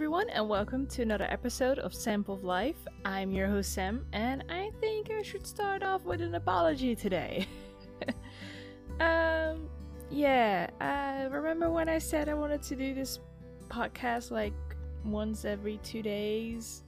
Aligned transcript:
everyone, 0.00 0.30
and 0.30 0.48
welcome 0.48 0.86
to 0.86 1.02
another 1.02 1.26
episode 1.28 1.78
of 1.78 1.92
Sample 1.92 2.34
of 2.34 2.42
Life. 2.42 2.78
I'm 3.04 3.32
your 3.32 3.48
host, 3.48 3.74
Sam, 3.74 4.06
and 4.14 4.42
I 4.48 4.70
think 4.80 5.10
I 5.10 5.20
should 5.20 5.46
start 5.46 5.82
off 5.82 6.06
with 6.06 6.22
an 6.22 6.34
apology 6.34 6.96
today. 6.96 7.46
um, 8.98 9.68
yeah, 10.10 10.70
I 10.80 11.24
remember 11.24 11.70
when 11.70 11.90
I 11.90 11.98
said 11.98 12.30
I 12.30 12.34
wanted 12.34 12.62
to 12.62 12.76
do 12.76 12.94
this 12.94 13.18
podcast 13.68 14.30
like 14.30 14.54
once 15.04 15.44
every 15.44 15.76
two 15.82 16.00
days? 16.00 16.82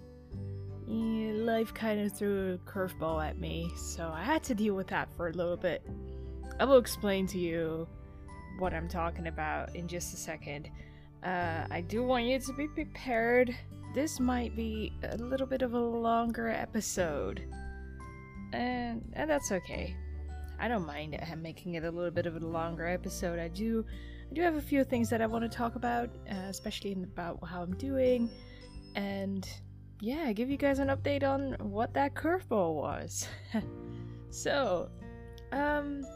Yeah, 0.88 1.32
life 1.34 1.74
kind 1.74 2.00
of 2.00 2.16
threw 2.16 2.54
a 2.54 2.58
curveball 2.70 3.22
at 3.22 3.38
me, 3.38 3.70
so 3.76 4.10
I 4.10 4.24
had 4.24 4.42
to 4.44 4.54
deal 4.54 4.72
with 4.72 4.86
that 4.86 5.12
for 5.18 5.29
a 5.29 5.32
little 5.32 5.58
bit. 5.58 5.86
I 6.58 6.64
will 6.64 6.79
explain 6.79 7.26
to 7.26 7.38
you 7.38 7.86
what 8.58 8.72
I'm 8.72 8.88
talking 8.88 9.26
about 9.26 9.76
in 9.76 9.86
just 9.86 10.14
a 10.14 10.16
second. 10.16 10.71
Uh, 11.25 11.67
I 11.71 11.81
do 11.82 12.03
want 12.03 12.25
you 12.25 12.39
to 12.39 12.53
be 12.54 12.68
prepared. 12.68 13.54
This 13.94 14.18
might 14.18 14.57
be 14.57 14.93
a 15.03 15.17
little 15.17 15.46
bit 15.46 15.63
of 15.63 15.75
a 15.75 15.80
longer 15.80 16.49
episode. 16.49 17.43
And, 18.53 19.03
and 19.14 19.30
that's 19.30 19.53
okay. 19.53 19.96
I 20.58 20.68
don't 20.68 20.86
mind 20.86 21.18
making 21.39 21.75
it 21.75 21.85
a 21.85 21.90
little 21.90 22.11
bit 22.11 22.27
of 22.27 22.36
a 22.36 22.40
longer 22.40 22.86
episode. 22.86 23.39
I 23.39 23.49
do 23.49 23.85
I 24.30 24.35
do 24.35 24.40
have 24.43 24.54
a 24.54 24.63
few 24.63 24.82
things 24.82 25.11
that 25.11 25.21
I 25.21 25.27
want 25.27 25.43
to 25.43 25.49
talk 25.54 25.75
about, 25.75 26.08
uh, 26.30 26.35
especially 26.49 26.93
about 26.93 27.39
how 27.46 27.63
I'm 27.63 27.77
doing, 27.77 28.30
and 28.94 29.46
yeah, 30.00 30.32
give 30.32 30.49
you 30.49 30.57
guys 30.57 30.79
an 30.79 30.89
update 30.89 31.22
on 31.22 31.52
what 31.58 31.93
that 31.94 32.14
curveball 32.14 32.77
was. 32.77 33.28
so, 34.30 34.89
um, 35.52 36.06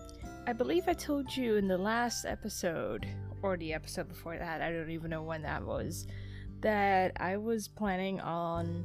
I 0.47 0.55
believe 0.55 0.85
I 0.89 0.95
told 0.95 1.37
you 1.37 1.57
in 1.57 1.69
the 1.69 1.77
last 1.77 2.25
episode 2.25 3.07
or 3.43 3.57
the 3.57 3.75
episode 3.75 4.09
before 4.09 4.37
that, 4.39 4.63
I 4.63 4.71
don't 4.71 4.91
even 4.91 5.11
know 5.11 5.23
when 5.23 5.43
that 5.43 5.65
was, 5.65 6.07
that 6.61 7.13
I 7.17 7.37
was 7.37 7.69
planning 7.69 8.21
on 8.21 8.85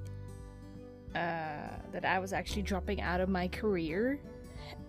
uh, 1.15 1.67
that 1.91 2.05
I 2.05 2.19
was 2.19 2.31
actually 2.31 2.61
dropping 2.61 3.01
out 3.01 3.19
of 3.19 3.29
my 3.29 3.47
career. 3.47 4.19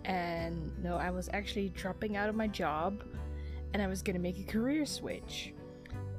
And 0.05 0.71
no, 0.81 0.95
I 0.95 1.09
was 1.09 1.29
actually 1.33 1.69
dropping 1.69 2.15
out 2.15 2.29
of 2.29 2.35
my 2.35 2.47
job 2.47 3.03
and 3.73 3.81
I 3.81 3.87
was 3.87 4.01
gonna 4.01 4.19
make 4.19 4.39
a 4.39 4.43
career 4.43 4.85
switch. 4.85 5.53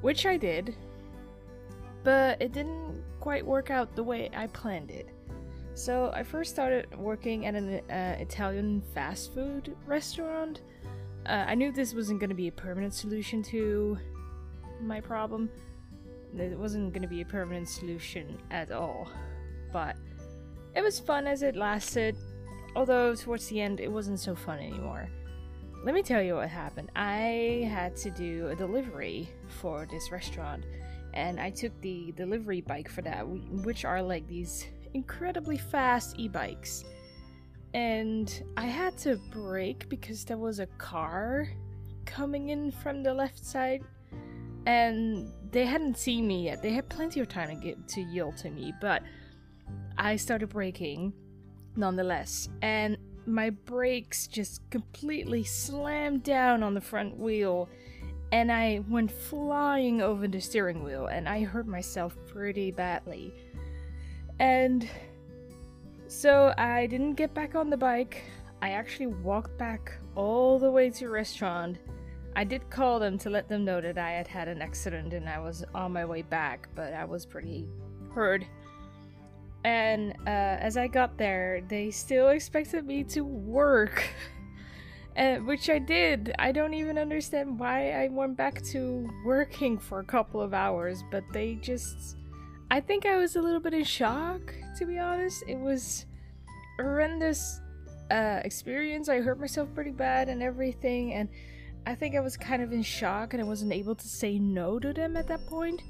Which 0.03 0.27
I 0.27 0.37
did, 0.37 0.75
but 2.03 2.41
it 2.43 2.53
didn't 2.53 3.03
quite 3.21 3.47
work 3.47 3.71
out 3.71 3.97
the 3.97 4.03
way 4.03 4.29
I 4.37 4.47
planned 4.49 4.91
it. 4.91 5.09
So 5.73 6.13
I 6.15 6.23
first 6.23 6.51
started 6.51 6.95
working 6.99 7.47
at 7.47 7.55
an 7.55 7.81
uh, 7.91 8.17
Italian 8.21 8.83
fast 8.95 9.33
food 9.33 9.75
restaurant 9.87 10.61
uh, 11.27 11.45
I 11.47 11.55
knew 11.55 11.73
this 11.73 11.95
wasn't 11.95 12.21
going 12.21 12.31
to 12.31 12.37
be 12.37 12.49
a 12.49 12.53
permanent 12.53 12.95
solution 12.95 13.43
to 13.45 13.99
my 14.81 15.01
problem. 15.01 15.51
It 16.37 16.59
wasn't 16.59 16.93
going 16.93 17.03
to 17.03 17.09
be 17.09 17.21
a 17.21 17.25
permanent 17.25 17.69
solution 17.69 18.39
at 18.51 18.73
all. 18.73 19.09
But 19.73 19.97
it 20.75 20.83
was 20.83 20.99
fun 20.99 21.27
as 21.27 21.43
it 21.43 21.57
lasted, 21.57 22.17
although 22.77 23.15
towards 23.15 23.47
the 23.49 23.61
end 23.61 23.81
it 23.81 23.91
wasn't 23.91 24.21
so 24.21 24.35
fun 24.35 24.59
anymore. 24.59 25.09
Let 25.85 25.95
me 25.95 26.03
tell 26.03 26.23
you 26.23 26.37
what 26.37 26.49
happened. 26.49 26.91
I 26.97 27.69
had 27.71 27.95
to 27.99 28.11
do 28.11 28.49
a 28.49 28.57
delivery 28.57 29.29
for 29.61 29.87
this 29.91 30.11
restaurant, 30.11 30.65
and 31.13 31.39
I 31.39 31.51
took 31.51 31.79
the 31.81 32.13
delivery 32.17 32.63
bike 32.63 32.89
for 32.89 33.03
that, 33.03 33.27
which 33.29 33.85
are 33.85 34.03
like 34.03 34.27
these 34.27 34.67
incredibly 34.95 35.59
fast 35.59 36.19
e 36.19 36.29
bikes 36.29 36.85
and 37.75 38.43
I 38.57 38.67
had 38.67 38.97
to 38.99 39.17
brake 39.31 39.89
because 39.89 40.25
there 40.25 40.39
was 40.39 40.61
a 40.61 40.67
car 40.79 41.49
coming 42.07 42.51
in 42.51 42.71
from 42.71 43.03
the 43.03 43.13
left 43.13 43.45
side 43.45 43.83
and 44.67 45.29
they 45.51 45.67
hadn't 45.67 45.99
seen 45.99 46.27
me 46.27 46.45
yet. 46.45 46.63
They 46.63 46.71
had 46.71 46.89
plenty 46.89 47.21
of 47.21 47.29
time 47.29 47.49
to 47.49 47.57
get 47.57 47.89
to 47.89 48.01
yield 48.01 48.37
to 48.39 48.51
me, 48.51 48.73
but 48.81 49.03
I 49.99 50.17
started 50.17 50.49
braking 50.49 51.13
nonetheless, 51.77 52.49
and 52.63 52.97
my 53.27 53.51
brakes 53.51 54.27
just 54.27 54.69
completely 54.71 55.45
slammed 55.45 56.23
down 56.23 56.63
on 56.63 56.75
the 56.75 56.81
front 56.81 57.19
wheel, 57.19 57.69
and 58.33 58.51
I 58.51 58.83
went 58.89 59.11
flying 59.11 60.01
over 60.01 60.29
the 60.29 60.41
steering 60.41 60.83
wheel, 60.83 61.07
and 61.07 61.29
I 61.29 61.43
hurt 61.45 61.67
myself 61.67 62.17
pretty 62.27 62.71
badly. 62.71 63.35
And 64.39 64.89
so 66.15 66.55
I 66.57 66.87
didn't 66.87 67.15
get 67.15 67.35
back 67.35 67.55
on 67.55 67.71
the 67.71 67.77
bike. 67.77 68.23
I 68.63 68.71
actually 68.71 69.09
walked 69.09 69.59
back 69.59 69.99
all 70.15 70.59
the 70.59 70.71
way 70.71 70.89
to 70.91 71.09
restaurant. 71.09 71.79
I 72.37 72.45
did 72.45 72.71
call 72.71 72.99
them 72.99 73.19
to 73.19 73.31
let 73.31 73.49
them 73.49 73.65
know 73.65 73.81
that 73.81 73.99
I 73.99 74.13
had 74.13 74.29
had 74.29 74.49
an 74.49 74.63
accident 74.63 75.13
and 75.13 75.29
I 75.29 75.39
was 75.41 75.65
on 75.75 75.93
my 75.93 76.05
way 76.05 76.23
back, 76.23 76.69
but 76.75 76.93
I 76.95 77.05
was 77.05 77.27
pretty 77.27 77.69
hurt. 78.13 78.45
And 79.65 80.13
uh, 80.27 80.57
as 80.61 80.77
I 80.77 80.87
got 80.87 81.19
there, 81.19 81.63
they 81.69 81.91
still 81.91 82.29
expected 82.29 82.87
me 82.87 83.03
to 83.05 83.23
work, 83.23 84.05
which 85.45 85.69
I 85.69 85.79
did. 85.79 86.33
I 86.39 86.53
don't 86.53 86.75
even 86.75 86.97
understand 86.97 87.59
why 87.59 87.91
I 87.91 88.09
went 88.09 88.37
back 88.37 88.63
to 88.67 89.11
working 89.25 89.79
for 89.79 89.99
a 89.99 90.05
couple 90.05 90.41
of 90.41 90.55
hours, 90.55 91.03
but 91.11 91.25
they 91.33 91.57
just. 91.57 92.17
I 92.75 92.81
think 92.81 93.07
I 93.07 93.19
was 93.19 93.37
a 93.37 93.41
little 93.41 93.61
bit 93.61 93.73
in 93.73 93.85
shock, 93.85 94.53
to 94.79 94.85
be 94.85 94.99
honest. 94.99 95.45
It 95.47 95.61
was 95.61 96.07
horrendous 96.77 97.61
uh, 98.11 98.41
experience. 98.45 99.09
I 99.09 99.21
hurt 99.21 99.39
myself 99.39 99.73
pretty 99.77 99.93
bad 99.93 100.29
and 100.29 100.43
everything, 100.43 101.15
and 101.15 101.29
I 101.87 101.95
think 101.95 102.17
I 102.17 102.21
was 102.21 102.37
kind 102.37 102.65
of 102.65 102.73
in 102.73 102.83
shock 102.83 103.33
and 103.33 103.41
I 103.41 103.47
wasn't 103.47 103.73
able 103.73 103.95
to 103.95 104.09
say 104.09 104.41
no 104.41 104.81
to 104.81 104.93
them 104.93 105.17
at 105.17 105.29
that 105.29 105.47
point. 105.47 105.83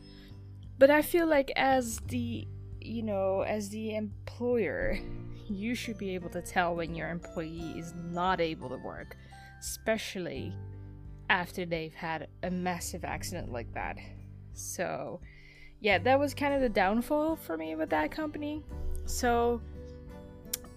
But 0.79 0.91
I 0.91 1.01
feel 1.01 1.27
like 1.27 1.51
as 1.57 2.01
the 2.09 2.47
you 2.83 3.03
know, 3.03 3.41
as 3.41 3.71
the 3.71 3.97
employer, 3.97 4.99
you 5.49 5.75
should 5.75 5.97
be 5.97 6.15
able 6.15 6.29
to 6.29 6.43
tell 6.43 6.75
when 6.75 6.95
your 6.95 7.09
employee 7.09 7.79
is 7.79 7.95
not 7.95 8.43
able 8.43 8.69
to 8.69 8.77
work, 8.77 9.17
especially 9.59 10.55
after 11.31 11.65
they've 11.65 11.95
had 11.95 12.29
a 12.43 12.51
massive 12.51 13.07
accident 13.07 13.51
like 13.51 13.73
that. 13.73 13.97
So, 14.53 15.23
yeah, 15.85 15.99
that 15.99 16.19
was 16.19 16.33
kind 16.33 16.55
of 16.55 16.63
the 16.63 16.69
downfall 16.71 17.37
for 17.37 17.59
me 17.59 17.75
with 17.77 17.91
that 17.91 18.11
company. 18.11 18.63
So, 19.05 19.61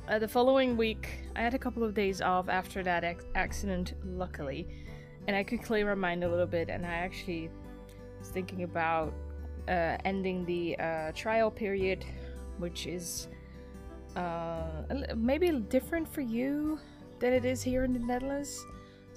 uh, 0.10 0.20
the 0.20 0.28
following 0.28 0.76
week, 0.76 1.08
I 1.34 1.40
had 1.40 1.54
a 1.54 1.58
couple 1.58 1.82
of 1.82 1.94
days 1.94 2.20
off 2.20 2.50
after 2.50 2.84
that 2.84 3.06
ac- 3.06 3.26
accident, 3.34 3.94
luckily, 4.04 4.68
and 5.28 5.34
I 5.34 5.44
could 5.44 5.64
clear 5.64 5.86
my 5.86 5.96
mind 5.96 6.26
a 6.26 6.30
little 6.30 6.46
bit. 6.46 6.68
And 6.68 6.86
I 6.86 6.96
actually 6.96 7.50
was 8.20 8.28
thinking 8.28 8.64
about 8.64 9.14
uh, 9.70 9.96
ending 10.04 10.44
the 10.44 10.78
uh, 10.78 11.14
trial 11.14 11.52
period, 11.52 12.04
which 12.58 12.86
is 12.86 13.30
uh, 14.18 14.84
maybe 15.16 15.50
different 15.52 16.14
for 16.14 16.20
you 16.20 16.80
than 17.20 17.32
it 17.32 17.46
is 17.46 17.64
here 17.64 17.86
in 17.86 17.94
the 17.94 18.00
Netherlands. 18.00 18.68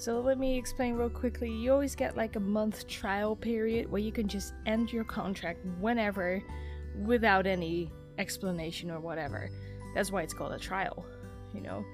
So 0.00 0.18
let 0.18 0.38
me 0.38 0.56
explain 0.56 0.94
real 0.94 1.10
quickly. 1.10 1.50
You 1.50 1.72
always 1.72 1.94
get 1.94 2.16
like 2.16 2.36
a 2.36 2.40
month 2.40 2.86
trial 2.86 3.36
period 3.36 3.92
where 3.92 4.00
you 4.00 4.12
can 4.12 4.28
just 4.28 4.54
end 4.64 4.90
your 4.90 5.04
contract 5.04 5.60
whenever 5.78 6.42
without 7.04 7.46
any 7.46 7.92
explanation 8.16 8.90
or 8.90 8.98
whatever. 8.98 9.50
That's 9.94 10.10
why 10.10 10.22
it's 10.22 10.32
called 10.32 10.54
a 10.54 10.58
trial, 10.58 11.04
you 11.52 11.60
know. 11.60 11.84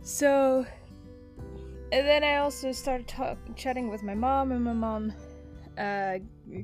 So, 0.00 0.64
and 1.92 2.06
then 2.06 2.24
I 2.24 2.36
also 2.36 2.72
started 2.72 3.06
talk- 3.06 3.54
chatting 3.54 3.90
with 3.90 4.02
my 4.02 4.14
mom, 4.14 4.50
and 4.50 4.64
my 4.64 4.72
mom 4.72 5.12
uh, 5.76 6.20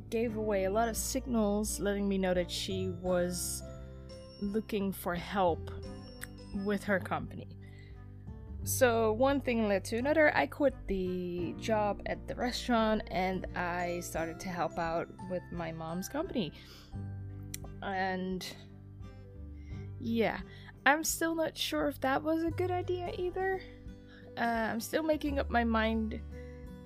gave 0.08 0.38
away 0.38 0.64
a 0.64 0.70
lot 0.70 0.88
of 0.88 0.96
signals 0.96 1.80
letting 1.80 2.08
me 2.08 2.16
know 2.16 2.32
that 2.32 2.50
she 2.50 2.88
was 3.02 3.62
looking 4.40 4.90
for 4.90 5.14
help 5.14 5.70
with 6.64 6.82
her 6.82 6.98
company. 6.98 7.46
So, 8.64 9.12
one 9.12 9.40
thing 9.40 9.66
led 9.66 9.84
to 9.86 9.96
another. 9.96 10.34
I 10.36 10.46
quit 10.46 10.74
the 10.86 11.54
job 11.58 12.00
at 12.06 12.28
the 12.28 12.36
restaurant 12.36 13.02
and 13.10 13.46
I 13.56 14.00
started 14.00 14.38
to 14.40 14.48
help 14.48 14.78
out 14.78 15.08
with 15.28 15.42
my 15.50 15.72
mom's 15.72 16.08
company. 16.08 16.52
And 17.82 18.46
yeah, 20.00 20.38
I'm 20.86 21.02
still 21.02 21.34
not 21.34 21.56
sure 21.56 21.88
if 21.88 22.00
that 22.02 22.22
was 22.22 22.44
a 22.44 22.50
good 22.50 22.70
idea 22.70 23.12
either. 23.18 23.60
Uh, 24.36 24.40
I'm 24.40 24.80
still 24.80 25.02
making 25.02 25.40
up 25.40 25.50
my 25.50 25.64
mind 25.64 26.20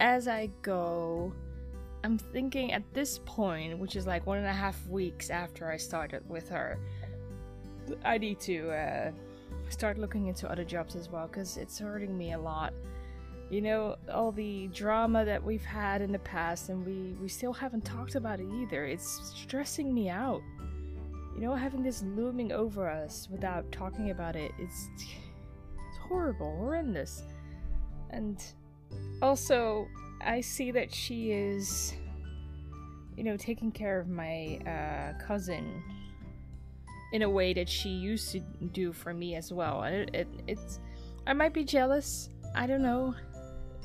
as 0.00 0.28
I 0.28 0.50
go. 0.62 1.32
I'm 2.04 2.16
thinking 2.16 2.72
at 2.72 2.82
this 2.94 3.20
point, 3.26 3.78
which 3.78 3.96
is 3.96 4.06
like 4.06 4.26
one 4.26 4.38
and 4.38 4.46
a 4.46 4.52
half 4.52 4.86
weeks 4.86 5.28
after 5.28 5.70
I 5.70 5.76
started 5.76 6.28
with 6.28 6.48
her, 6.48 6.78
I 8.04 8.16
need 8.18 8.40
to 8.40 8.70
uh, 8.70 9.10
start 9.68 9.98
looking 9.98 10.26
into 10.26 10.50
other 10.50 10.64
jobs 10.64 10.96
as 10.96 11.08
well 11.08 11.26
because 11.26 11.56
it's 11.56 11.78
hurting 11.78 12.16
me 12.16 12.32
a 12.32 12.38
lot. 12.38 12.72
You 13.50 13.60
know, 13.60 13.96
all 14.12 14.32
the 14.32 14.66
drama 14.68 15.24
that 15.24 15.42
we've 15.42 15.64
had 15.64 16.02
in 16.02 16.10
the 16.10 16.18
past, 16.18 16.68
and 16.68 16.84
we, 16.84 17.16
we 17.20 17.28
still 17.28 17.52
haven't 17.52 17.84
talked 17.84 18.16
about 18.16 18.40
it 18.40 18.48
either. 18.62 18.84
It's 18.84 19.32
stressing 19.34 19.94
me 19.94 20.08
out 20.08 20.42
you 21.36 21.42
know, 21.42 21.54
having 21.54 21.82
this 21.82 22.02
looming 22.02 22.50
over 22.50 22.88
us 22.88 23.28
without 23.30 23.70
talking 23.70 24.10
about 24.10 24.36
it, 24.36 24.52
it's, 24.58 24.88
it's 24.96 25.98
horrible, 26.08 26.56
horrendous. 26.56 27.24
And 28.08 28.42
also, 29.20 29.86
I 30.22 30.40
see 30.40 30.70
that 30.70 30.90
she 30.94 31.32
is 31.32 31.92
you 33.16 33.24
know, 33.24 33.36
taking 33.36 33.70
care 33.70 33.98
of 34.00 34.08
my 34.08 34.60
uh, 34.66 35.26
cousin 35.26 35.82
in 37.12 37.22
a 37.22 37.30
way 37.30 37.54
that 37.54 37.68
she 37.68 37.88
used 37.88 38.32
to 38.32 38.40
do 38.72 38.92
for 38.92 39.14
me 39.14 39.36
as 39.36 39.52
well. 39.52 39.82
It, 39.84 40.10
it, 40.12 40.28
it's, 40.46 40.80
I 41.26 41.32
might 41.32 41.54
be 41.54 41.64
jealous. 41.64 42.30
I 42.54 42.66
don't 42.66 42.82
know. 42.82 43.14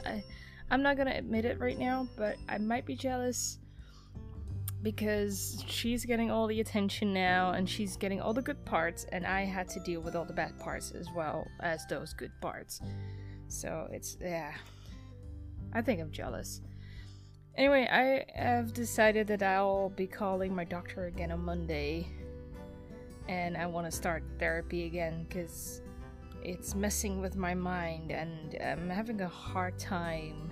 I, 0.06 0.24
I'm 0.70 0.82
not 0.82 0.98
gonna 0.98 1.16
admit 1.16 1.46
it 1.46 1.60
right 1.60 1.78
now, 1.78 2.08
but 2.18 2.38
I 2.48 2.58
might 2.58 2.86
be 2.86 2.96
jealous 2.96 3.60
because 4.82 5.64
she's 5.68 6.06
getting 6.06 6.32
all 6.32 6.48
the 6.48 6.60
attention 6.60 7.14
now 7.14 7.52
and 7.52 7.70
she's 7.70 7.96
getting 7.98 8.20
all 8.20 8.34
the 8.34 8.42
good 8.42 8.64
parts, 8.66 9.06
and 9.12 9.26
I 9.26 9.42
had 9.42 9.70
to 9.70 9.80
deal 9.82 10.02
with 10.02 10.16
all 10.16 10.26
the 10.26 10.34
bad 10.34 10.58
parts 10.60 10.92
as 10.92 11.08
well 11.16 11.46
as 11.60 11.86
those 11.88 12.14
good 12.14 12.32
parts. 12.42 12.82
So 13.48 13.88
it's, 13.92 14.18
yeah. 14.20 14.54
I 15.74 15.82
think 15.82 16.02
I'm 16.02 16.12
jealous. 16.12 16.62
Anyway, 17.56 17.88
I 17.92 18.26
have 18.40 18.74
decided 18.74 19.28
that 19.28 19.44
I'll 19.44 19.90
be 19.90 20.08
calling 20.08 20.56
my 20.56 20.64
doctor 20.64 21.06
again 21.06 21.32
on 21.32 21.44
Monday. 21.44 22.08
And 23.32 23.56
I 23.56 23.66
want 23.66 23.90
to 23.90 23.92
start 23.92 24.24
therapy 24.40 24.88
again 24.88 25.26
because 25.26 25.82
it's 26.44 26.76
messing 26.76 27.22
with 27.22 27.38
my 27.38 27.54
mind 27.56 28.12
and 28.12 28.58
I'm 28.62 28.90
having 28.90 29.22
a 29.22 29.28
hard 29.30 29.80
time 29.80 30.52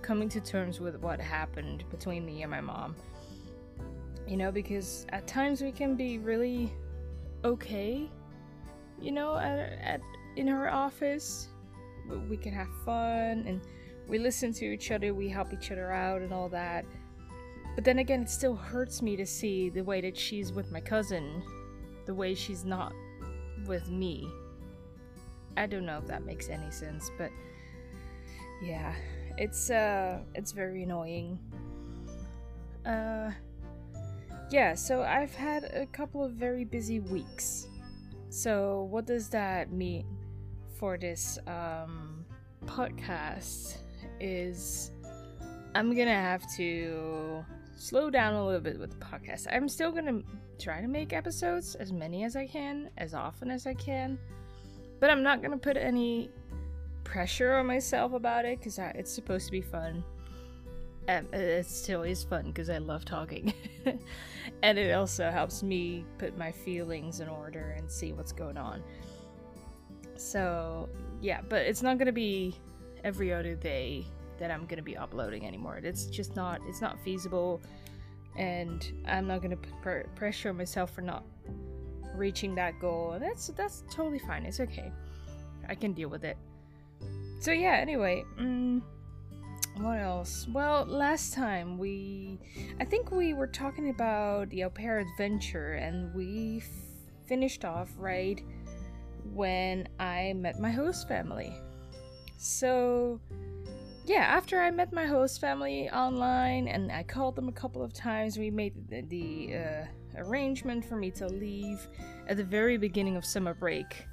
coming 0.00 0.30
to 0.30 0.40
terms 0.40 0.80
with 0.80 0.96
what 0.96 1.20
happened 1.20 1.84
between 1.90 2.24
me 2.24 2.40
and 2.40 2.50
my 2.50 2.62
mom. 2.62 2.96
You 4.26 4.38
know, 4.38 4.50
because 4.50 5.04
at 5.10 5.26
times 5.26 5.60
we 5.60 5.70
can 5.70 5.96
be 5.96 6.16
really 6.16 6.72
okay, 7.44 8.08
you 8.98 9.12
know, 9.12 9.36
at, 9.36 9.78
at 9.82 10.00
in 10.36 10.46
her 10.46 10.72
office. 10.72 11.48
We 12.30 12.38
can 12.38 12.54
have 12.54 12.68
fun 12.86 13.44
and 13.46 13.60
we 14.08 14.18
listen 14.18 14.54
to 14.54 14.64
each 14.64 14.90
other, 14.92 15.12
we 15.12 15.28
help 15.28 15.52
each 15.52 15.70
other 15.70 15.92
out, 15.92 16.22
and 16.22 16.32
all 16.32 16.48
that. 16.48 16.86
But 17.74 17.84
then 17.84 17.98
again, 17.98 18.22
it 18.22 18.30
still 18.30 18.56
hurts 18.56 19.02
me 19.02 19.14
to 19.16 19.26
see 19.26 19.68
the 19.68 19.82
way 19.82 20.00
that 20.00 20.16
she's 20.16 20.54
with 20.54 20.72
my 20.72 20.80
cousin, 20.80 21.42
the 22.08 22.14
way 22.14 22.34
she's 22.34 22.64
not 22.64 22.92
with 23.66 23.90
me. 23.90 24.26
I 25.58 25.66
don't 25.66 25.84
know 25.84 25.98
if 25.98 26.06
that 26.06 26.24
makes 26.24 26.48
any 26.48 26.70
sense, 26.70 27.10
but 27.18 27.30
yeah, 28.62 28.94
it's 29.36 29.70
uh, 29.70 30.20
it's 30.34 30.52
very 30.52 30.82
annoying. 30.84 31.38
Uh, 32.86 33.30
yeah, 34.50 34.74
so 34.74 35.02
I've 35.02 35.34
had 35.34 35.64
a 35.64 35.84
couple 35.86 36.24
of 36.24 36.32
very 36.32 36.64
busy 36.64 37.00
weeks. 37.00 37.68
So 38.30 38.88
what 38.90 39.04
does 39.04 39.28
that 39.28 39.70
mean 39.70 40.06
for 40.78 40.96
this 40.96 41.38
um 41.46 42.24
podcast? 42.64 43.76
is 44.20 44.90
I'm 45.74 45.94
gonna 45.94 46.10
have 46.10 46.42
to 46.56 47.44
slow 47.78 48.10
down 48.10 48.34
a 48.34 48.44
little 48.44 48.60
bit 48.60 48.78
with 48.78 48.90
the 48.90 49.04
podcast. 49.04 49.46
I'm 49.50 49.68
still 49.68 49.92
gonna 49.92 50.20
try 50.58 50.80
to 50.80 50.88
make 50.88 51.12
episodes 51.12 51.74
as 51.76 51.92
many 51.92 52.24
as 52.24 52.36
I 52.36 52.46
can, 52.46 52.90
as 52.98 53.14
often 53.14 53.50
as 53.50 53.66
I 53.66 53.74
can, 53.74 54.18
but 55.00 55.10
I'm 55.10 55.22
not 55.22 55.42
gonna 55.42 55.58
put 55.58 55.76
any 55.76 56.30
pressure 57.04 57.54
on 57.54 57.66
myself 57.66 58.12
about 58.12 58.44
it 58.44 58.58
because 58.58 58.78
it's 58.78 59.12
supposed 59.12 59.46
to 59.46 59.52
be 59.52 59.62
fun. 59.62 60.04
And 61.06 61.32
it 61.32 61.64
still 61.64 62.02
is 62.02 62.22
fun 62.22 62.46
because 62.46 62.68
I 62.68 62.78
love 62.78 63.06
talking. 63.06 63.54
and 64.62 64.78
it 64.78 64.92
also 64.92 65.30
helps 65.30 65.62
me 65.62 66.04
put 66.18 66.36
my 66.36 66.52
feelings 66.52 67.20
in 67.20 67.28
order 67.28 67.74
and 67.78 67.90
see 67.90 68.12
what's 68.12 68.32
going 68.32 68.58
on. 68.58 68.82
So, 70.16 70.90
yeah, 71.22 71.40
but 71.48 71.62
it's 71.62 71.80
not 71.80 71.96
gonna 71.96 72.12
be 72.12 72.56
every 73.04 73.32
other 73.32 73.54
day 73.54 74.04
that 74.38 74.50
I'm 74.50 74.66
gonna 74.66 74.82
be 74.82 74.96
uploading 74.96 75.46
anymore. 75.46 75.80
It's 75.82 76.06
just 76.06 76.36
not 76.36 76.60
it's 76.66 76.80
not 76.80 76.98
feasible, 77.00 77.60
and 78.36 78.90
I'm 79.06 79.26
not 79.26 79.42
gonna 79.42 79.56
pr- 79.56 80.08
pressure 80.14 80.52
myself 80.52 80.92
for 80.94 81.02
not 81.02 81.24
reaching 82.14 82.54
that 82.56 82.80
goal. 82.80 83.12
And 83.12 83.22
that's 83.22 83.48
that's 83.48 83.84
totally 83.90 84.18
fine. 84.18 84.44
It's 84.44 84.60
okay. 84.60 84.92
I 85.68 85.74
can 85.74 85.92
deal 85.92 86.08
with 86.08 86.24
it. 86.24 86.36
So 87.40 87.52
yeah. 87.52 87.76
Anyway, 87.80 88.24
mm, 88.38 88.82
what 89.80 89.98
else? 89.98 90.46
Well, 90.52 90.84
last 90.86 91.34
time 91.34 91.78
we, 91.78 92.40
I 92.80 92.84
think 92.84 93.12
we 93.12 93.32
were 93.32 93.46
talking 93.46 93.90
about 93.90 94.50
the 94.50 94.64
au 94.64 94.70
pair 94.70 94.98
adventure, 94.98 95.74
and 95.74 96.12
we 96.14 96.58
f- 96.58 96.68
finished 97.26 97.64
off 97.64 97.88
right 97.96 98.42
when 99.32 99.88
I 100.00 100.32
met 100.32 100.58
my 100.58 100.72
host 100.72 101.06
family. 101.06 101.54
So, 102.38 103.20
yeah, 104.08 104.20
after 104.22 104.58
I 104.58 104.70
met 104.70 104.90
my 104.90 105.04
host 105.04 105.38
family 105.38 105.90
online 105.90 106.66
and 106.66 106.90
I 106.90 107.02
called 107.02 107.36
them 107.36 107.48
a 107.48 107.52
couple 107.52 107.82
of 107.82 107.92
times, 107.92 108.38
we 108.38 108.50
made 108.50 108.72
the, 108.88 109.02
the 109.02 109.56
uh, 109.56 109.84
arrangement 110.16 110.84
for 110.84 110.96
me 110.96 111.10
to 111.12 111.26
leave 111.26 111.86
at 112.26 112.38
the 112.38 112.44
very 112.44 112.78
beginning 112.78 113.16
of 113.16 113.24
summer 113.24 113.52
break. 113.52 114.06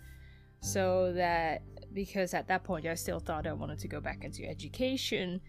So 0.60 1.14
that, 1.14 1.62
because 1.94 2.34
at 2.34 2.46
that 2.50 2.66
point 2.66 2.86
I 2.86 2.96
still 2.96 3.20
thought 3.20 3.48
I 3.48 3.54
wanted 3.54 3.80
to 3.80 3.88
go 3.88 4.02
back 4.02 4.26
into 4.26 4.46
education. 4.46 5.40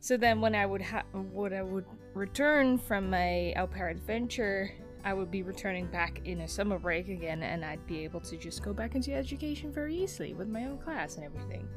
So 0.00 0.16
then 0.16 0.40
when 0.40 0.56
I 0.56 0.66
would 0.66 0.82
ha- 0.82 1.04
when 1.12 1.52
I 1.52 1.62
would 1.62 1.84
return 2.12 2.78
from 2.78 3.08
my 3.08 3.52
au 3.56 3.68
pair 3.68 3.88
adventure, 3.88 4.72
I 5.04 5.14
would 5.14 5.30
be 5.30 5.44
returning 5.44 5.86
back 5.86 6.20
in 6.24 6.40
a 6.40 6.48
summer 6.48 6.78
break 6.78 7.08
again 7.08 7.44
and 7.44 7.64
I'd 7.64 7.86
be 7.86 8.02
able 8.02 8.20
to 8.22 8.36
just 8.36 8.64
go 8.64 8.72
back 8.72 8.96
into 8.96 9.14
education 9.14 9.70
very 9.70 9.94
easily 9.94 10.34
with 10.34 10.48
my 10.48 10.64
own 10.64 10.78
class 10.78 11.16
and 11.16 11.24
everything. 11.24 11.68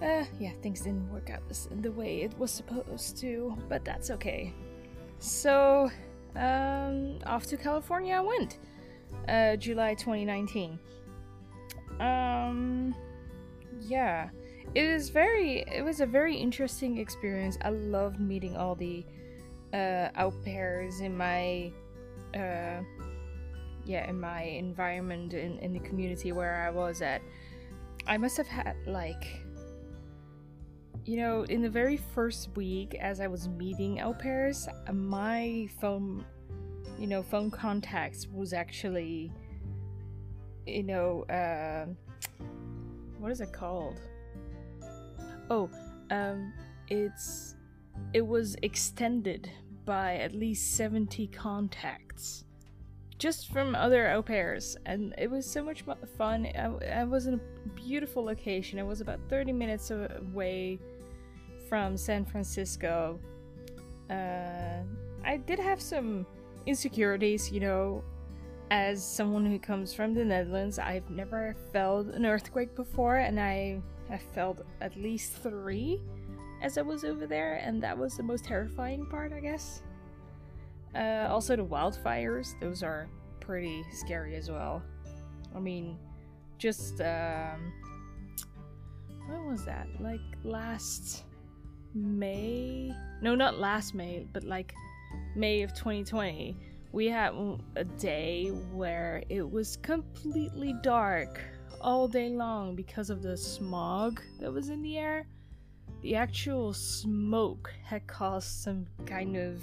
Uh, 0.00 0.24
yeah, 0.38 0.52
things 0.62 0.82
didn't 0.82 1.10
work 1.12 1.28
out 1.30 1.42
the 1.82 1.90
way 1.90 2.22
it 2.22 2.38
was 2.38 2.52
supposed 2.52 3.16
to, 3.18 3.56
but 3.68 3.84
that's 3.84 4.10
okay. 4.12 4.54
So, 5.18 5.90
um, 6.36 7.18
off 7.26 7.46
to 7.46 7.56
California 7.56 8.14
I 8.14 8.20
went. 8.20 8.58
Uh, 9.28 9.56
July 9.56 9.94
2019. 9.94 10.78
Um, 11.98 12.94
yeah, 13.80 14.28
it 14.74 14.92
was 14.92 15.08
very, 15.08 15.64
it 15.72 15.84
was 15.84 16.00
a 16.00 16.06
very 16.06 16.36
interesting 16.36 16.98
experience. 16.98 17.58
I 17.62 17.70
loved 17.70 18.20
meeting 18.20 18.56
all 18.56 18.76
the, 18.76 19.04
uh, 19.72 20.30
pairs 20.44 21.00
in 21.00 21.16
my, 21.16 21.72
uh, 22.34 22.82
yeah, 23.84 24.08
in 24.08 24.20
my 24.20 24.42
environment 24.42 25.34
in, 25.34 25.58
in 25.58 25.72
the 25.72 25.80
community 25.80 26.30
where 26.30 26.62
I 26.64 26.70
was 26.70 27.02
at. 27.02 27.20
I 28.06 28.16
must 28.16 28.36
have 28.36 28.46
had 28.46 28.76
like 28.86 29.26
you 31.04 31.16
know, 31.16 31.42
in 31.42 31.62
the 31.62 31.70
very 31.70 31.96
first 31.96 32.50
week, 32.56 32.94
as 32.94 33.20
I 33.20 33.26
was 33.26 33.48
meeting 33.48 34.00
au 34.00 34.12
pairs, 34.12 34.68
my 34.92 35.68
phone, 35.80 36.24
you 36.98 37.06
know, 37.06 37.22
phone 37.22 37.50
contacts 37.50 38.26
was 38.28 38.52
actually, 38.52 39.32
you 40.66 40.82
know, 40.82 41.22
uh, 41.24 41.86
what 43.18 43.32
is 43.32 43.40
it 43.40 43.52
called? 43.52 44.00
Oh, 45.50 45.70
um, 46.10 46.52
it's, 46.88 47.54
it 48.12 48.26
was 48.26 48.56
extended 48.62 49.50
by 49.84 50.16
at 50.16 50.34
least 50.34 50.76
70 50.76 51.28
contacts 51.28 52.44
just 53.18 53.52
from 53.52 53.74
other 53.74 54.10
au 54.10 54.22
pairs, 54.22 54.76
and 54.86 55.14
it 55.18 55.30
was 55.30 55.44
so 55.44 55.62
much 55.62 55.84
fun. 56.16 56.46
I, 56.56 57.04
was 57.04 57.26
in 57.26 57.34
a 57.34 57.68
beautiful 57.74 58.24
location. 58.24 58.78
It 58.78 58.86
was 58.86 59.00
about 59.00 59.20
30 59.28 59.52
minutes 59.52 59.90
away 59.90 60.78
from 61.68 61.96
San 61.96 62.24
Francisco, 62.24 63.18
uh, 64.10 64.80
I 65.24 65.36
did 65.36 65.58
have 65.58 65.80
some 65.80 66.26
insecurities, 66.66 67.50
you 67.52 67.60
know. 67.60 68.04
As 68.70 69.02
someone 69.02 69.46
who 69.46 69.58
comes 69.58 69.94
from 69.94 70.12
the 70.12 70.22
Netherlands, 70.22 70.78
I've 70.78 71.08
never 71.08 71.56
felt 71.72 72.08
an 72.08 72.26
earthquake 72.26 72.74
before, 72.74 73.16
and 73.16 73.40
I 73.40 73.80
have 74.10 74.20
felt 74.20 74.60
at 74.82 74.94
least 74.94 75.32
three 75.32 76.02
as 76.60 76.76
I 76.76 76.82
was 76.82 77.02
over 77.02 77.26
there, 77.26 77.54
and 77.64 77.82
that 77.82 77.96
was 77.96 78.18
the 78.18 78.22
most 78.22 78.44
terrifying 78.44 79.06
part, 79.06 79.32
I 79.32 79.40
guess. 79.40 79.80
Uh, 80.94 81.26
also, 81.28 81.56
the 81.56 81.64
wildfires, 81.64 82.58
those 82.60 82.82
are 82.82 83.08
pretty 83.40 83.84
scary 83.92 84.36
as 84.36 84.50
well. 84.50 84.82
I 85.54 85.60
mean, 85.60 85.98
just, 86.58 87.00
um, 87.00 87.72
when 89.26 89.46
was 89.46 89.64
that? 89.64 89.86
Like 90.00 90.20
last 90.44 91.24
May. 91.94 92.92
No, 93.20 93.34
not 93.34 93.58
last 93.58 93.94
May, 93.94 94.26
but 94.32 94.44
like 94.44 94.74
May 95.36 95.62
of 95.62 95.74
2020. 95.74 96.56
We 96.92 97.06
had 97.06 97.34
a 97.76 97.84
day 97.84 98.48
where 98.72 99.22
it 99.28 99.48
was 99.48 99.76
completely 99.76 100.74
dark 100.82 101.40
all 101.80 102.08
day 102.08 102.30
long 102.30 102.74
because 102.74 103.10
of 103.10 103.22
the 103.22 103.36
smog 103.36 104.20
that 104.40 104.52
was 104.52 104.70
in 104.70 104.82
the 104.82 104.98
air. 104.98 105.26
The 106.02 106.14
actual 106.14 106.72
smoke 106.72 107.72
had 107.82 108.06
caused 108.06 108.48
some 108.48 108.86
kind 109.04 109.36
of 109.36 109.62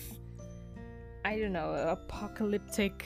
I 1.25 1.39
don't 1.39 1.53
know, 1.53 1.73
apocalyptic 1.73 3.03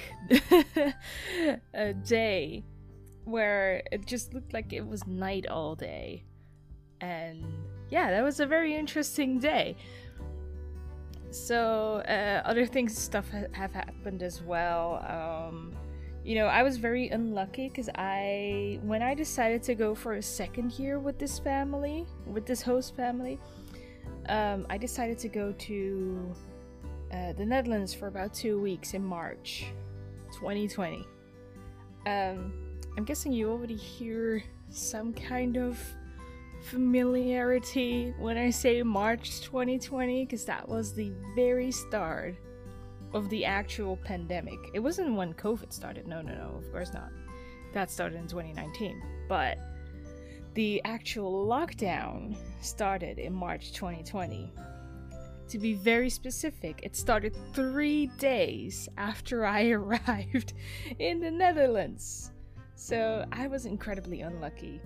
a 1.73 1.93
day 2.05 2.65
where 3.23 3.81
it 3.93 4.05
just 4.05 4.33
looked 4.33 4.53
like 4.53 4.73
it 4.73 4.85
was 4.85 5.07
night 5.07 5.47
all 5.47 5.73
day. 5.73 6.25
And 6.99 7.45
yeah, 7.89 8.11
that 8.11 8.21
was 8.21 8.41
a 8.41 8.45
very 8.45 8.75
interesting 8.75 9.39
day. 9.39 9.77
so 11.31 12.03
uh, 12.09 12.41
other 12.43 12.65
things, 12.65 12.97
stuff 12.97 13.29
ha- 13.31 13.47
have 13.53 13.71
happened 13.71 14.21
as 14.21 14.41
well. 14.41 15.01
Um, 15.07 15.73
you 16.25 16.35
know, 16.35 16.47
I 16.47 16.61
was 16.61 16.75
very 16.75 17.07
unlucky 17.07 17.69
because 17.69 17.89
I, 17.95 18.81
when 18.83 19.01
I 19.01 19.13
decided 19.15 19.63
to 19.63 19.75
go 19.75 19.95
for 19.95 20.15
a 20.15 20.21
second 20.21 20.77
year 20.77 20.99
with 20.99 21.17
this 21.17 21.39
family, 21.39 22.05
with 22.27 22.45
this 22.45 22.61
host 22.61 22.97
family, 22.97 23.39
um, 24.27 24.67
I 24.69 24.77
decided 24.77 25.17
to 25.19 25.29
go 25.29 25.53
to 25.53 26.35
uh, 27.11 27.33
the 27.33 27.45
Netherlands 27.45 27.93
for 27.93 28.07
about 28.07 28.33
two 28.33 28.59
weeks 28.59 28.93
in 28.93 29.03
March 29.03 29.65
2020. 30.33 31.07
Um, 32.05 32.53
I'm 32.97 33.03
guessing 33.03 33.31
you 33.31 33.49
already 33.49 33.75
hear 33.75 34.43
some 34.69 35.13
kind 35.13 35.57
of 35.57 35.79
familiarity 36.61 38.13
when 38.19 38.37
I 38.37 38.49
say 38.49 38.83
March 38.83 39.41
2020 39.41 40.25
because 40.25 40.45
that 40.45 40.67
was 40.67 40.93
the 40.93 41.11
very 41.35 41.71
start 41.71 42.35
of 43.13 43.29
the 43.29 43.45
actual 43.45 43.97
pandemic. 43.97 44.59
It 44.73 44.79
wasn't 44.79 45.15
when 45.15 45.33
COVID 45.33 45.73
started. 45.73 46.07
No, 46.07 46.21
no, 46.21 46.33
no, 46.33 46.57
of 46.57 46.71
course 46.71 46.93
not. 46.93 47.09
That 47.73 47.89
started 47.89 48.19
in 48.19 48.27
2019. 48.27 49.01
But 49.27 49.57
the 50.53 50.81
actual 50.83 51.47
lockdown 51.47 52.35
started 52.61 53.19
in 53.19 53.33
March 53.33 53.73
2020. 53.73 54.51
To 55.49 55.57
be 55.57 55.73
very 55.73 56.11
specific, 56.11 56.81
it 56.83 56.95
started 56.95 57.35
three 57.53 58.05
days 58.19 58.87
after 58.97 59.47
I 59.47 59.69
arrived 59.71 60.53
in 60.99 61.19
the 61.19 61.31
Netherlands. 61.31 62.31
So 62.75 63.25
I 63.31 63.47
was 63.47 63.65
incredibly 63.65 64.21
unlucky. 64.21 64.79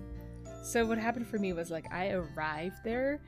So 0.62 0.86
what 0.86 0.96
happened 0.96 1.26
for 1.26 1.38
me 1.38 1.52
was 1.52 1.70
like 1.70 1.92
I 1.92 2.12
arrived 2.12 2.78
there 2.82 3.20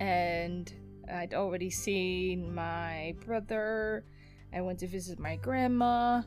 and 0.00 0.72
I'd 1.12 1.34
already 1.34 1.68
seen 1.68 2.54
my 2.54 3.14
brother. 3.26 4.06
I 4.54 4.62
went 4.62 4.78
to 4.78 4.86
visit 4.86 5.18
my 5.18 5.36
grandma. 5.36 6.22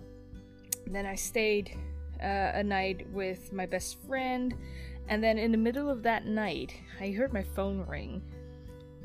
Then 0.85 1.07
I 1.07 1.15
stayed 1.15 1.75
uh, 2.21 2.51
a 2.53 2.63
night 2.63 3.07
with 3.11 3.51
my 3.51 3.65
best 3.65 3.97
friend. 4.07 4.55
And 5.07 5.23
then 5.23 5.39
in 5.39 5.51
the 5.51 5.57
middle 5.57 5.89
of 5.89 6.03
that 6.03 6.27
night, 6.27 6.75
I 7.01 7.09
heard 7.09 7.33
my 7.33 7.43
phone 7.43 7.83
ring 7.87 8.21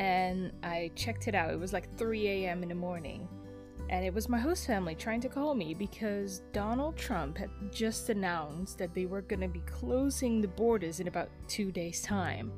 and 0.00 0.50
I 0.62 0.90
checked 0.97 1.28
it 1.28 1.35
out. 1.35 1.50
It 1.50 1.61
was 1.61 1.75
like 1.75 1.95
3 1.99 2.26
a.m. 2.26 2.62
in 2.62 2.71
the 2.71 2.75
morning. 2.75 3.28
And 3.90 4.02
it 4.02 4.14
was 4.14 4.30
my 4.30 4.38
host 4.38 4.66
family 4.66 4.95
trying 4.95 5.21
to 5.21 5.28
call 5.28 5.54
me 5.54 5.75
because 5.75 6.40
Donald 6.52 6.97
Trump 6.97 7.37
had 7.37 7.50
just 7.71 8.09
announced 8.09 8.78
that 8.78 8.95
they 8.95 9.04
were 9.04 9.21
going 9.21 9.40
to 9.40 9.49
be 9.49 9.61
closing 9.61 10.40
the 10.40 10.49
borders 10.49 11.00
in 11.00 11.09
about 11.09 11.28
two 11.49 11.71
days' 11.71 12.00
time. 12.00 12.50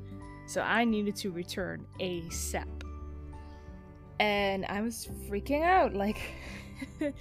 So 0.45 0.61
I 0.61 0.85
needed 0.85 1.17
to 1.17 1.31
return 1.31 1.85
ASAP. 1.99 2.82
And 4.19 4.65
I 4.65 4.81
was 4.81 5.09
freaking 5.27 5.63
out. 5.63 5.93
Like, 5.93 6.19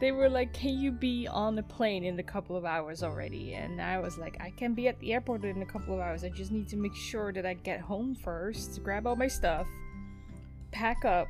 they 0.00 0.12
were 0.12 0.28
like, 0.28 0.52
Can 0.52 0.78
you 0.78 0.90
be 0.90 1.26
on 1.28 1.54
the 1.54 1.62
plane 1.62 2.04
in 2.04 2.18
a 2.18 2.22
couple 2.22 2.56
of 2.56 2.64
hours 2.64 3.02
already? 3.02 3.54
And 3.54 3.80
I 3.80 3.98
was 3.98 4.18
like, 4.18 4.36
I 4.40 4.50
can 4.50 4.74
be 4.74 4.88
at 4.88 4.98
the 5.00 5.12
airport 5.12 5.44
in 5.44 5.62
a 5.62 5.66
couple 5.66 5.94
of 5.94 6.00
hours. 6.00 6.24
I 6.24 6.28
just 6.28 6.52
need 6.52 6.68
to 6.68 6.76
make 6.76 6.94
sure 6.94 7.32
that 7.32 7.46
I 7.46 7.54
get 7.54 7.80
home 7.80 8.14
first, 8.14 8.82
grab 8.82 9.06
all 9.06 9.16
my 9.16 9.28
stuff, 9.28 9.66
pack 10.72 11.04
up, 11.04 11.28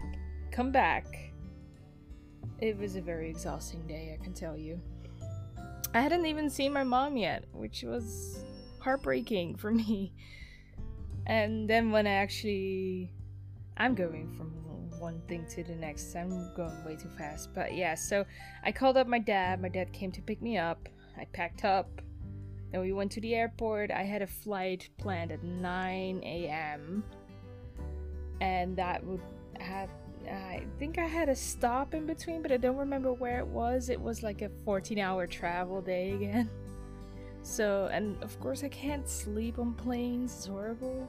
come 0.50 0.72
back 0.72 1.30
it 2.60 2.78
was 2.78 2.96
a 2.96 3.00
very 3.00 3.30
exhausting 3.30 3.86
day, 3.86 4.16
I 4.18 4.22
can 4.22 4.34
tell 4.34 4.56
you. 4.56 4.80
I 5.94 6.00
hadn't 6.00 6.26
even 6.26 6.50
seen 6.50 6.72
my 6.72 6.84
mom 6.84 7.16
yet, 7.16 7.44
which 7.52 7.82
was 7.82 8.44
heartbreaking 8.80 9.56
for 9.58 9.70
me. 9.70 10.12
And 11.26 11.68
then 11.68 11.90
when 11.90 12.06
I 12.06 12.12
actually. 12.12 13.12
I'm 13.76 13.94
going 13.94 14.30
from 14.36 14.52
one 15.00 15.20
thing 15.28 15.46
to 15.50 15.64
the 15.64 15.74
next. 15.74 16.14
I'm 16.14 16.52
going 16.54 16.84
way 16.84 16.96
too 16.96 17.08
fast. 17.16 17.52
But 17.54 17.74
yeah, 17.74 17.94
so 17.94 18.24
I 18.62 18.70
called 18.72 18.96
up 18.96 19.06
my 19.06 19.18
dad. 19.18 19.60
My 19.60 19.68
dad 19.68 19.92
came 19.92 20.12
to 20.12 20.22
pick 20.22 20.40
me 20.42 20.58
up. 20.58 20.88
I 21.18 21.24
packed 21.24 21.64
up. 21.64 22.02
Then 22.70 22.82
we 22.82 22.92
went 22.92 23.10
to 23.12 23.20
the 23.20 23.34
airport. 23.34 23.90
I 23.90 24.02
had 24.02 24.22
a 24.22 24.26
flight 24.26 24.88
planned 24.98 25.32
at 25.32 25.42
9 25.42 26.20
a.m. 26.22 27.02
And 28.40 28.76
that 28.76 29.04
would 29.04 29.20
have 29.58 29.90
I 30.30 30.62
think 30.78 30.98
I 30.98 31.06
had 31.06 31.28
a 31.28 31.34
stop 31.34 31.94
in 31.94 32.06
between, 32.06 32.42
but 32.42 32.52
I 32.52 32.56
don't 32.56 32.76
remember 32.76 33.12
where 33.12 33.38
it 33.38 33.46
was. 33.46 33.88
It 33.88 34.00
was 34.00 34.22
like 34.22 34.42
a 34.42 34.50
14 34.64 34.98
hour 34.98 35.26
travel 35.26 35.80
day 35.80 36.12
again. 36.12 36.50
So, 37.42 37.88
and 37.90 38.22
of 38.22 38.38
course, 38.38 38.64
I 38.64 38.68
can't 38.68 39.08
sleep 39.08 39.58
on 39.58 39.72
planes, 39.72 40.34
it's 40.36 40.46
horrible. 40.46 41.08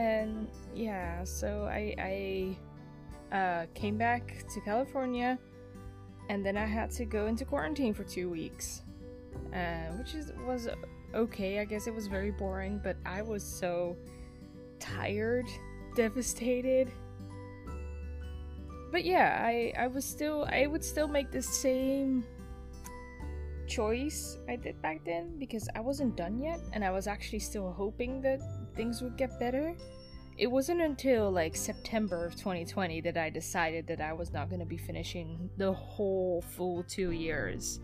And 0.00 0.48
yeah, 0.74 1.24
so 1.24 1.68
I, 1.70 2.56
I 3.30 3.36
uh, 3.36 3.66
came 3.74 3.98
back 3.98 4.46
to 4.54 4.60
California 4.62 5.38
and 6.30 6.44
then 6.44 6.56
I 6.56 6.64
had 6.64 6.90
to 6.92 7.04
go 7.04 7.26
into 7.26 7.44
quarantine 7.44 7.92
for 7.92 8.04
two 8.04 8.30
weeks, 8.30 8.80
uh, 9.52 9.92
which 9.98 10.14
is 10.14 10.32
was 10.46 10.70
okay. 11.14 11.60
I 11.60 11.66
guess 11.66 11.86
it 11.86 11.94
was 11.94 12.06
very 12.06 12.30
boring, 12.30 12.80
but 12.82 12.96
I 13.04 13.20
was 13.20 13.44
so 13.44 13.94
tired 14.78 15.44
devastated. 15.96 16.90
But 18.90 19.04
yeah, 19.04 19.44
I 19.44 19.74
I 19.76 19.86
was 19.86 20.06
still 20.06 20.48
I 20.50 20.66
would 20.66 20.82
still 20.82 21.08
make 21.08 21.30
the 21.30 21.42
same 21.42 22.24
choice 23.66 24.38
I 24.48 24.56
did 24.56 24.80
back 24.80 25.04
then 25.04 25.38
because 25.38 25.68
I 25.76 25.80
wasn't 25.80 26.16
done 26.16 26.38
yet 26.38 26.58
and 26.72 26.84
I 26.84 26.90
was 26.90 27.06
actually 27.06 27.38
still 27.38 27.70
hoping 27.70 28.20
that 28.22 28.40
things 28.74 29.02
would 29.02 29.16
get 29.16 29.38
better. 29.38 29.74
It 30.36 30.46
wasn't 30.46 30.80
until 30.80 31.30
like 31.30 31.54
September 31.54 32.24
of 32.24 32.34
2020 32.34 33.00
that 33.02 33.16
I 33.16 33.28
decided 33.30 33.86
that 33.88 34.00
I 34.00 34.12
was 34.12 34.32
not 34.32 34.48
going 34.48 34.60
to 34.60 34.66
be 34.66 34.78
finishing 34.78 35.50
the 35.56 35.72
whole 35.72 36.42
full 36.56 36.82
2 36.84 37.10
years. 37.10 37.80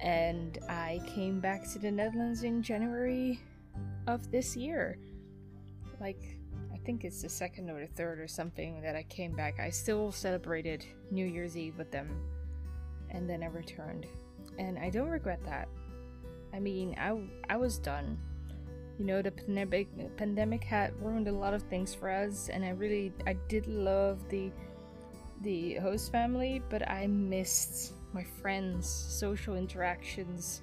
And 0.00 0.58
I 0.68 1.00
came 1.14 1.40
back 1.40 1.70
to 1.72 1.78
the 1.78 1.90
Netherlands 1.90 2.42
in 2.42 2.62
January 2.62 3.38
of 4.06 4.30
this 4.30 4.56
year. 4.56 4.98
Like 6.00 6.38
I 6.72 6.78
think 6.84 7.04
it's 7.04 7.22
the 7.22 7.28
second 7.28 7.70
or 7.70 7.80
the 7.80 7.86
third 7.86 8.18
or 8.18 8.26
something 8.26 8.80
that 8.82 8.96
I 8.96 9.04
came 9.04 9.36
back. 9.36 9.60
I 9.60 9.70
still 9.70 10.10
celebrated 10.10 10.84
New 11.10 11.26
Year's 11.26 11.56
Eve 11.56 11.78
with 11.78 11.92
them, 11.92 12.20
and 13.10 13.30
then 13.30 13.44
I 13.44 13.46
returned, 13.46 14.06
and 14.58 14.76
I 14.78 14.90
don't 14.90 15.08
regret 15.08 15.44
that. 15.44 15.68
I 16.52 16.58
mean, 16.58 16.96
I 16.98 17.16
I 17.48 17.56
was 17.56 17.78
done. 17.78 18.18
You 18.98 19.06
know, 19.06 19.22
the 19.22 19.30
pandemic 19.30 19.88
pandemic 20.16 20.64
had 20.64 20.92
ruined 21.00 21.28
a 21.28 21.32
lot 21.32 21.54
of 21.54 21.62
things 21.64 21.94
for 21.94 22.10
us, 22.10 22.48
and 22.48 22.64
I 22.64 22.70
really 22.70 23.12
I 23.26 23.34
did 23.48 23.66
love 23.66 24.28
the 24.28 24.52
the 25.40 25.74
host 25.76 26.12
family, 26.12 26.62
but 26.68 26.88
I 26.88 27.06
missed 27.06 27.94
my 28.12 28.22
friends, 28.22 28.86
social 28.86 29.56
interactions, 29.56 30.62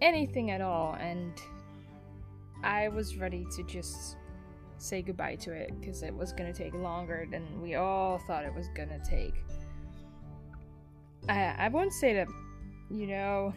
anything 0.00 0.50
at 0.50 0.60
all, 0.60 0.94
and 1.00 1.32
I 2.62 2.88
was 2.88 3.16
ready 3.16 3.46
to 3.56 3.62
just 3.64 4.16
say 4.78 5.00
goodbye 5.00 5.36
to 5.36 5.52
it 5.52 5.72
because 5.80 6.02
it 6.02 6.14
was 6.14 6.32
gonna 6.32 6.52
take 6.52 6.74
longer 6.74 7.26
than 7.30 7.62
we 7.62 7.76
all 7.76 8.18
thought 8.26 8.44
it 8.44 8.54
was 8.54 8.68
gonna 8.74 9.00
take. 9.04 9.34
I 11.28 11.54
I 11.58 11.68
won't 11.68 11.92
say 11.92 12.14
that, 12.14 12.28
you 12.90 13.06
know, 13.06 13.54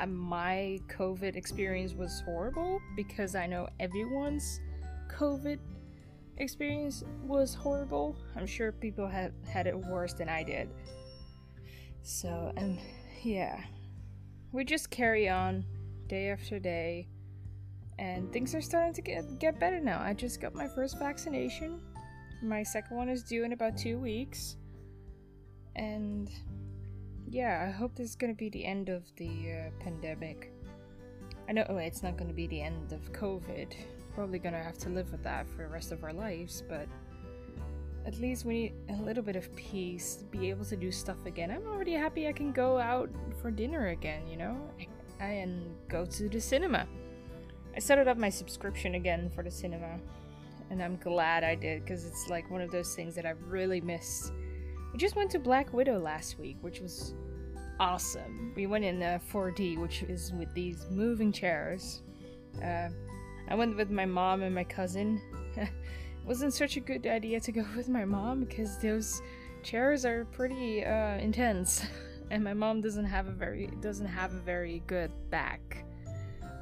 Uh, 0.00 0.06
my 0.06 0.78
COVID 0.88 1.36
experience 1.36 1.94
was 1.94 2.22
horrible 2.24 2.80
because 2.96 3.34
I 3.34 3.46
know 3.46 3.68
everyone's 3.80 4.60
COVID 5.10 5.58
experience 6.36 7.02
was 7.24 7.54
horrible. 7.54 8.16
I'm 8.36 8.46
sure 8.46 8.70
people 8.72 9.08
have 9.08 9.32
had 9.46 9.66
it 9.66 9.76
worse 9.76 10.12
than 10.12 10.28
I 10.28 10.42
did. 10.44 10.68
So, 12.02 12.52
and 12.56 12.78
yeah, 13.22 13.60
we 14.52 14.64
just 14.64 14.90
carry 14.90 15.28
on 15.28 15.64
day 16.06 16.30
after 16.30 16.58
day 16.58 17.08
and 17.98 18.32
things 18.32 18.54
are 18.54 18.60
starting 18.60 18.94
to 18.94 19.02
get, 19.02 19.38
get 19.40 19.58
better 19.58 19.80
now. 19.80 20.00
I 20.00 20.14
just 20.14 20.40
got 20.40 20.54
my 20.54 20.68
first 20.68 20.98
vaccination. 20.98 21.80
My 22.42 22.62
second 22.62 22.96
one 22.96 23.08
is 23.08 23.24
due 23.24 23.44
in 23.44 23.52
about 23.52 23.76
two 23.76 23.98
weeks. 23.98 24.56
And 25.74 26.30
yeah, 27.30 27.66
I 27.68 27.70
hope 27.70 27.94
this 27.94 28.10
is 28.10 28.16
gonna 28.16 28.34
be 28.34 28.48
the 28.48 28.64
end 28.64 28.88
of 28.88 29.04
the 29.16 29.28
uh, 29.52 29.82
pandemic. 29.82 30.52
I 31.48 31.52
know 31.52 31.66
oh, 31.68 31.76
it's 31.76 32.02
not 32.02 32.16
gonna 32.16 32.32
be 32.32 32.46
the 32.46 32.60
end 32.60 32.92
of 32.92 33.12
COVID. 33.12 33.74
Probably 34.14 34.38
gonna 34.38 34.62
have 34.62 34.78
to 34.78 34.88
live 34.88 35.10
with 35.12 35.22
that 35.24 35.48
for 35.48 35.62
the 35.62 35.68
rest 35.68 35.92
of 35.92 36.04
our 36.04 36.12
lives, 36.12 36.62
but 36.68 36.88
at 38.06 38.18
least 38.18 38.44
we 38.44 38.54
need 38.54 38.72
a 38.88 39.02
little 39.02 39.22
bit 39.22 39.36
of 39.36 39.54
peace 39.54 40.16
to 40.16 40.24
be 40.24 40.48
able 40.48 40.64
to 40.64 40.76
do 40.76 40.90
stuff 40.90 41.26
again. 41.26 41.50
I'm 41.50 41.66
already 41.66 41.92
happy 41.92 42.26
I 42.26 42.32
can 42.32 42.52
go 42.52 42.78
out 42.78 43.10
for 43.40 43.50
dinner 43.50 43.88
again, 43.88 44.26
you 44.26 44.36
know, 44.36 44.58
and 45.20 45.74
go 45.88 46.06
to 46.06 46.28
the 46.28 46.40
cinema. 46.40 46.86
I 47.76 47.80
started 47.80 48.08
up 48.08 48.16
my 48.16 48.30
subscription 48.30 48.94
again 48.94 49.30
for 49.34 49.42
the 49.42 49.50
cinema, 49.50 49.98
and 50.70 50.82
I'm 50.82 50.96
glad 50.96 51.44
I 51.44 51.54
did 51.54 51.84
because 51.84 52.06
it's 52.06 52.28
like 52.28 52.50
one 52.50 52.60
of 52.60 52.70
those 52.70 52.94
things 52.94 53.14
that 53.14 53.26
I 53.26 53.34
really 53.46 53.80
miss. 53.80 54.32
We 54.92 54.98
just 54.98 55.16
went 55.16 55.30
to 55.32 55.38
Black 55.38 55.72
Widow 55.72 55.98
last 55.98 56.38
week, 56.38 56.56
which 56.60 56.80
was 56.80 57.14
awesome. 57.78 58.52
We 58.56 58.66
went 58.66 58.84
in 58.84 59.02
uh, 59.02 59.18
4D, 59.32 59.78
which 59.78 60.02
is 60.02 60.32
with 60.32 60.52
these 60.54 60.86
moving 60.90 61.32
chairs. 61.32 62.02
Uh, 62.62 62.88
I 63.48 63.54
went 63.54 63.76
with 63.76 63.90
my 63.90 64.06
mom 64.06 64.42
and 64.42 64.54
my 64.54 64.64
cousin. 64.64 65.20
It 65.56 65.68
wasn't 66.24 66.54
such 66.54 66.76
a 66.76 66.80
good 66.80 67.06
idea 67.06 67.40
to 67.40 67.52
go 67.52 67.64
with 67.76 67.88
my 67.88 68.04
mom 68.04 68.40
because 68.40 68.78
those 68.78 69.22
chairs 69.62 70.04
are 70.04 70.24
pretty 70.26 70.84
uh, 70.84 71.16
intense, 71.18 71.84
and 72.30 72.42
my 72.42 72.54
mom 72.54 72.80
doesn't 72.80 73.06
have 73.06 73.26
a 73.26 73.32
very 73.32 73.68
doesn't 73.80 74.06
have 74.06 74.32
a 74.32 74.40
very 74.40 74.82
good 74.86 75.10
back. 75.30 75.84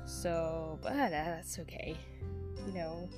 So, 0.04 0.78
but 0.82 0.92
that's 0.92 1.58
okay. 1.60 1.96
You 2.66 2.72
know, 2.72 3.08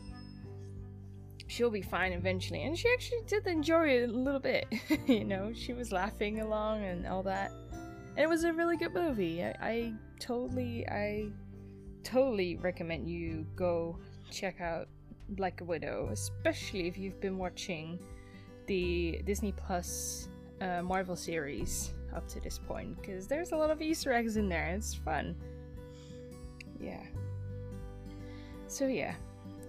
she'll 1.49 1.71
be 1.71 1.83
fine 1.83 2.13
eventually. 2.13 2.63
And 2.63 2.79
she 2.79 2.89
actually 2.93 3.23
did 3.27 3.47
enjoy 3.47 3.89
it 3.89 4.09
a 4.09 4.13
little 4.13 4.39
bit. 4.39 4.67
you 5.07 5.25
know, 5.25 5.53
she 5.53 5.73
was 5.73 5.91
laughing 5.91 6.41
along 6.41 6.85
and 6.85 7.07
all 7.07 7.25
that. 7.25 7.51
And 8.17 8.19
it 8.19 8.29
was 8.29 8.45
a 8.45 8.53
really 8.53 8.77
good 8.77 8.95
movie. 8.95 9.43
I, 9.43 9.55
I 9.61 9.93
totally, 10.21 10.87
I 10.87 11.31
totally 12.05 12.57
recommend 12.57 13.09
you 13.09 13.47
go 13.57 13.99
check 14.31 14.61
out 14.61 14.89
Black 15.31 15.61
Widow, 15.65 16.11
especially 16.13 16.87
if 16.87 16.97
you've 16.97 17.21
been 17.21 17.39
watching 17.39 17.99
the 18.67 19.23
Disney 19.25 19.53
Plus 19.53 20.29
uh, 20.61 20.83
Marvel 20.83 21.17
series 21.17 21.93
up 22.15 22.29
to 22.29 22.41
this 22.41 22.59
point, 22.59 23.01
because 23.01 23.27
there's 23.27 23.53
a 23.53 23.57
lot 23.57 23.71
of 23.71 23.81
Easter 23.81 24.13
eggs 24.13 24.37
in 24.37 24.49
there. 24.49 24.67
It's 24.69 24.95
fun. 24.95 25.35
Yeah. 26.81 27.03
So 28.67 28.87
yeah. 28.87 29.15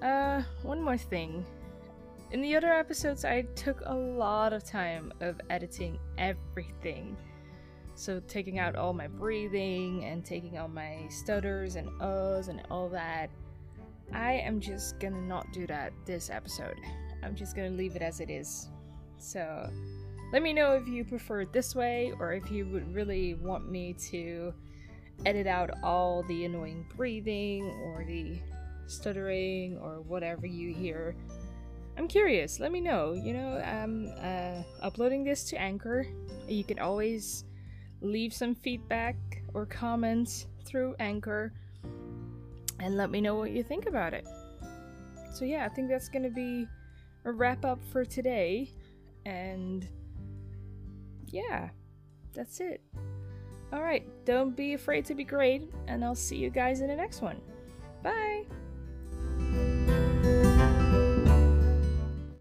Uh, 0.02 0.44
one 0.64 0.82
more 0.82 0.98
thing. 0.98 1.46
In 2.32 2.44
the 2.44 2.56
other 2.56 2.72
episodes, 2.72 3.26
I 3.26 3.42
took 3.56 3.82
a 3.88 3.94
lot 3.94 4.54
of 4.54 4.64
time 4.64 5.12
of 5.20 5.42
editing 5.50 5.98
everything. 6.20 7.18
So, 7.96 8.22
taking 8.28 8.60
out 8.60 8.76
all 8.76 8.94
my 8.94 9.08
breathing 9.08 10.06
and 10.06 10.24
taking 10.24 10.56
out 10.56 10.72
my 10.72 11.08
stutters 11.10 11.76
and 11.76 11.90
uhs 12.00 12.48
and 12.48 12.62
all 12.70 12.88
that. 12.90 13.32
I 14.14 14.34
am 14.34 14.60
just 14.60 15.00
gonna 15.00 15.22
not 15.22 15.52
do 15.52 15.66
that 15.68 15.92
this 16.06 16.30
episode. 16.30 16.78
I'm 17.24 17.36
just 17.36 17.56
gonna 17.56 17.72
leave 17.72 17.96
it 17.96 18.04
as 18.04 18.20
it 18.20 18.30
is. 18.30 18.70
So, 19.18 19.68
let 20.32 20.44
me 20.44 20.54
know 20.54 20.74
if 20.74 20.88
you 20.88 21.04
prefer 21.04 21.42
it 21.42 21.52
this 21.52 21.74
way 21.74 22.14
or 22.20 22.34
if 22.34 22.52
you 22.52 22.68
would 22.68 22.94
really 22.94 23.34
want 23.34 23.72
me 23.72 23.94
to 24.12 24.54
edit 25.26 25.48
out 25.48 25.72
all 25.84 26.22
the 26.28 26.46
annoying 26.46 26.86
breathing 26.96 27.66
or 27.86 28.06
the 28.06 28.40
stuttering 28.86 29.80
or 29.80 30.02
whatever 30.02 30.46
you 30.46 30.74
hear 30.76 31.16
I'm 32.00 32.08
curious. 32.08 32.62
Let 32.62 32.72
me 32.72 32.80
know. 32.80 33.12
You 33.12 33.34
know, 33.34 33.58
I'm 33.58 34.10
uh, 34.22 34.64
uploading 34.82 35.26
this 35.26 35.44
to 35.50 35.60
Anchor. 35.60 36.08
You 36.48 36.64
can 36.64 36.80
always 36.80 37.44
leave 38.02 38.34
some 38.34 38.56
feedback 38.56 39.18
or 39.54 39.66
comments 39.66 40.48
through 40.66 40.96
Anchor 41.00 41.52
and 42.80 42.96
let 42.96 43.12
me 43.12 43.20
know 43.20 43.36
what 43.36 43.52
you 43.52 43.64
think 43.64 43.86
about 43.86 44.14
it. 44.14 44.26
So, 45.34 45.44
yeah, 45.44 45.66
I 45.66 45.70
think 45.70 45.90
that's 45.90 46.08
going 46.08 46.24
to 46.24 46.30
be 46.30 46.66
a 47.26 47.34
wrap 47.34 47.66
up 47.66 47.80
for 47.92 48.06
today. 48.06 48.72
And 49.26 49.86
yeah, 51.28 51.70
that's 52.34 52.62
it. 52.62 52.82
Alright, 53.74 54.08
don't 54.26 54.56
be 54.56 54.74
afraid 54.74 55.04
to 55.06 55.16
be 55.16 55.26
great, 55.26 55.70
and 55.88 56.04
I'll 56.04 56.16
see 56.16 56.38
you 56.38 56.50
guys 56.50 56.80
in 56.80 56.88
the 56.88 56.96
next 56.96 57.22
one. 57.22 57.40
Bye! 58.02 58.46